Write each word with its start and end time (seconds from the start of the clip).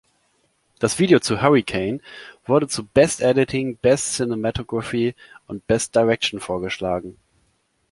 Das 0.79 0.97
Video 0.97 1.19
zu 1.19 1.43
"Hurricane" 1.43 1.99
wurde 2.47 2.67
für 2.67 2.81
"Best 2.81 3.21
Editing, 3.21 3.77
Best 3.77 4.15
Cinematography" 4.19 5.13
und 5.45 5.67
"Best 5.67 5.93
Direction" 5.95 6.39
vorgeschlagen. 6.39 7.17